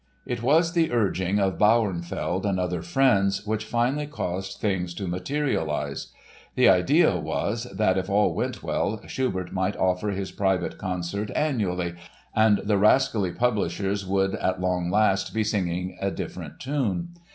It 0.25 0.41
was 0.41 0.73
the 0.73 0.91
urging 0.91 1.39
of 1.39 1.59
Bauernfeld 1.59 2.43
and 2.43 2.59
other 2.59 2.81
friends 2.81 3.45
which 3.45 3.65
finally 3.65 4.07
caused 4.07 4.57
things 4.59 4.95
to 4.95 5.05
materialize. 5.07 6.07
The 6.55 6.69
idea 6.69 7.17
was 7.19 7.65
that 7.65 7.99
if 7.99 8.09
all 8.09 8.33
went 8.33 8.63
well 8.63 8.99
Schubert 9.05 9.53
might 9.53 9.77
offer 9.77 10.09
his 10.09 10.31
private 10.31 10.79
concert 10.79 11.29
annually 11.35 11.93
and 12.35 12.61
the 12.63 12.79
rascally 12.79 13.31
publishers 13.31 14.03
would 14.03 14.33
at 14.37 14.59
long 14.59 14.89
last 14.89 15.35
be 15.35 15.43
singing 15.43 15.95
a 16.01 16.09
different 16.09 16.59
tune. 16.59 17.09